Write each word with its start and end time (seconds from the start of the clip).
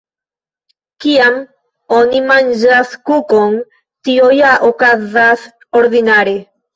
Kiam 1.03 1.35
oni 1.97 2.21
manĝas 2.29 2.93
kukon, 3.09 3.57
tio 4.07 4.31
ja 4.37 4.55
okazas 4.69 5.45
ordinare. 5.81 6.35